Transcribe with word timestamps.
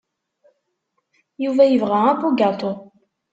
Yuba 1.43 1.63
yebɣa 1.67 1.99
abugaṭu. 2.11 2.71